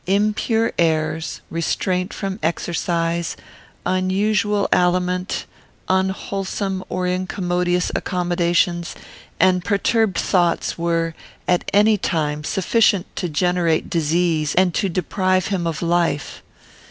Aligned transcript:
Impure 0.07 0.73
airs, 0.79 1.41
restraint 1.51 2.11
from 2.11 2.39
exercise, 2.41 3.37
unusual 3.85 4.67
aliment, 4.73 5.45
unwholesome 5.87 6.83
or 6.89 7.05
incommodious 7.05 7.91
accommodations, 7.95 8.95
and 9.39 9.63
perturbed 9.63 10.17
thoughts, 10.17 10.75
were, 10.75 11.13
at 11.47 11.69
any 11.71 11.99
time, 11.99 12.43
sufficient 12.43 13.05
to 13.15 13.29
generate 13.29 13.91
disease 13.91 14.55
and 14.55 14.73
to 14.73 14.89
deprive 14.89 15.49
him 15.49 15.67
of 15.67 15.83
life. 15.83 16.41